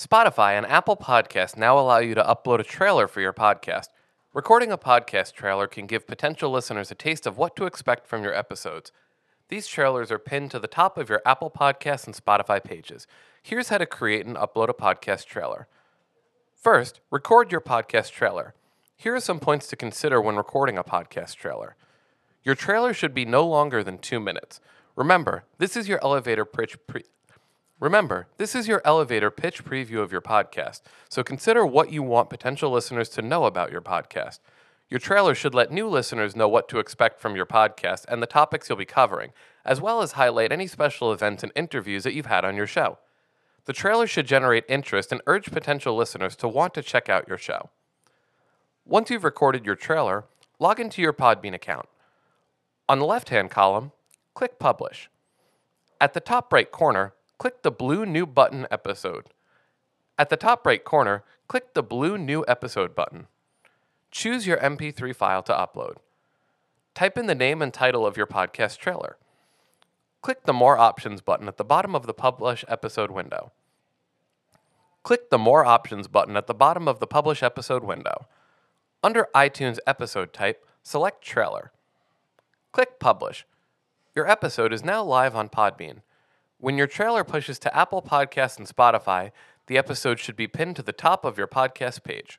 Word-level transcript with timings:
Spotify 0.00 0.56
and 0.56 0.64
Apple 0.64 0.96
Podcasts 0.96 1.58
now 1.58 1.78
allow 1.78 1.98
you 1.98 2.14
to 2.14 2.22
upload 2.22 2.58
a 2.58 2.64
trailer 2.64 3.06
for 3.06 3.20
your 3.20 3.34
podcast. 3.34 3.88
Recording 4.32 4.72
a 4.72 4.78
podcast 4.78 5.34
trailer 5.34 5.66
can 5.66 5.84
give 5.84 6.06
potential 6.06 6.50
listeners 6.50 6.90
a 6.90 6.94
taste 6.94 7.26
of 7.26 7.36
what 7.36 7.54
to 7.56 7.66
expect 7.66 8.06
from 8.06 8.22
your 8.22 8.32
episodes. 8.32 8.92
These 9.50 9.66
trailers 9.66 10.10
are 10.10 10.18
pinned 10.18 10.52
to 10.52 10.58
the 10.58 10.66
top 10.66 10.96
of 10.96 11.10
your 11.10 11.20
Apple 11.26 11.50
Podcasts 11.50 12.06
and 12.06 12.16
Spotify 12.16 12.64
pages. 12.64 13.06
Here's 13.42 13.68
how 13.68 13.76
to 13.76 13.84
create 13.84 14.24
and 14.24 14.36
upload 14.36 14.70
a 14.70 14.72
podcast 14.72 15.26
trailer. 15.26 15.68
First, 16.54 17.00
record 17.10 17.52
your 17.52 17.60
podcast 17.60 18.10
trailer. 18.10 18.54
Here 18.96 19.14
are 19.14 19.20
some 19.20 19.38
points 19.38 19.66
to 19.66 19.76
consider 19.76 20.18
when 20.18 20.36
recording 20.36 20.78
a 20.78 20.82
podcast 20.82 21.34
trailer. 21.36 21.76
Your 22.42 22.54
trailer 22.54 22.94
should 22.94 23.12
be 23.12 23.26
no 23.26 23.46
longer 23.46 23.84
than 23.84 23.98
two 23.98 24.18
minutes. 24.18 24.62
Remember, 24.96 25.44
this 25.58 25.76
is 25.76 25.88
your 25.88 26.02
elevator 26.02 26.46
pitch 26.46 26.78
pre- 26.86 27.04
Remember, 27.80 28.26
this 28.36 28.54
is 28.54 28.68
your 28.68 28.82
elevator 28.84 29.30
pitch 29.30 29.64
preview 29.64 30.00
of 30.00 30.12
your 30.12 30.20
podcast, 30.20 30.82
so 31.08 31.24
consider 31.24 31.64
what 31.64 31.90
you 31.90 32.02
want 32.02 32.28
potential 32.28 32.70
listeners 32.70 33.08
to 33.08 33.22
know 33.22 33.46
about 33.46 33.72
your 33.72 33.80
podcast. 33.80 34.40
Your 34.90 35.00
trailer 35.00 35.34
should 35.34 35.54
let 35.54 35.72
new 35.72 35.88
listeners 35.88 36.36
know 36.36 36.46
what 36.46 36.68
to 36.68 36.78
expect 36.78 37.18
from 37.18 37.34
your 37.34 37.46
podcast 37.46 38.04
and 38.06 38.22
the 38.22 38.26
topics 38.26 38.68
you'll 38.68 38.76
be 38.76 38.84
covering, 38.84 39.32
as 39.64 39.80
well 39.80 40.02
as 40.02 40.12
highlight 40.12 40.52
any 40.52 40.66
special 40.66 41.10
events 41.10 41.42
and 41.42 41.52
interviews 41.56 42.04
that 42.04 42.12
you've 42.12 42.26
had 42.26 42.44
on 42.44 42.54
your 42.54 42.66
show. 42.66 42.98
The 43.64 43.72
trailer 43.72 44.06
should 44.06 44.26
generate 44.26 44.64
interest 44.68 45.10
and 45.10 45.22
urge 45.26 45.50
potential 45.50 45.96
listeners 45.96 46.36
to 46.36 46.48
want 46.48 46.74
to 46.74 46.82
check 46.82 47.08
out 47.08 47.28
your 47.28 47.38
show. 47.38 47.70
Once 48.84 49.08
you've 49.08 49.24
recorded 49.24 49.64
your 49.64 49.74
trailer, 49.74 50.24
log 50.58 50.80
into 50.80 51.00
your 51.00 51.14
Podbean 51.14 51.54
account. 51.54 51.88
On 52.90 52.98
the 52.98 53.06
left 53.06 53.30
hand 53.30 53.50
column, 53.50 53.92
click 54.34 54.58
Publish. 54.58 55.08
At 55.98 56.12
the 56.12 56.20
top 56.20 56.52
right 56.52 56.70
corner, 56.70 57.14
click 57.40 57.62
the 57.62 57.70
blue 57.70 58.04
New 58.04 58.26
Button 58.26 58.66
episode. 58.70 59.28
At 60.18 60.28
the 60.28 60.36
top 60.36 60.66
right 60.66 60.84
corner, 60.84 61.24
click 61.48 61.72
the 61.72 61.82
blue 61.82 62.18
New 62.18 62.44
Episode 62.46 62.94
button. 62.94 63.28
Choose 64.10 64.46
your 64.46 64.58
MP3 64.58 65.16
file 65.16 65.42
to 65.44 65.52
upload. 65.54 65.94
Type 66.94 67.16
in 67.16 67.28
the 67.28 67.34
name 67.34 67.62
and 67.62 67.72
title 67.72 68.04
of 68.04 68.18
your 68.18 68.26
podcast 68.26 68.76
trailer. 68.76 69.16
Click 70.20 70.44
the 70.44 70.52
More 70.52 70.76
Options 70.76 71.22
button 71.22 71.48
at 71.48 71.56
the 71.56 71.64
bottom 71.64 71.94
of 71.94 72.06
the 72.06 72.12
Publish 72.12 72.62
Episode 72.68 73.10
window. 73.10 73.52
Click 75.02 75.30
the 75.30 75.38
More 75.38 75.64
Options 75.64 76.08
button 76.08 76.36
at 76.36 76.46
the 76.46 76.52
bottom 76.52 76.86
of 76.86 77.00
the 77.00 77.06
Publish 77.06 77.42
Episode 77.42 77.82
window. 77.82 78.26
Under 79.02 79.28
iTunes 79.34 79.78
Episode 79.86 80.34
Type, 80.34 80.62
select 80.82 81.22
Trailer. 81.22 81.72
Click 82.72 83.00
Publish. 83.00 83.46
Your 84.14 84.28
episode 84.28 84.74
is 84.74 84.84
now 84.84 85.02
live 85.02 85.34
on 85.34 85.48
Podbean. 85.48 86.02
When 86.60 86.76
your 86.76 86.86
trailer 86.86 87.24
pushes 87.24 87.58
to 87.60 87.74
Apple 87.74 88.02
Podcasts 88.02 88.58
and 88.58 88.68
Spotify, 88.68 89.32
the 89.66 89.78
episode 89.78 90.18
should 90.18 90.36
be 90.36 90.46
pinned 90.46 90.76
to 90.76 90.82
the 90.82 90.92
top 90.92 91.24
of 91.24 91.38
your 91.38 91.46
podcast 91.46 92.04
page. 92.04 92.38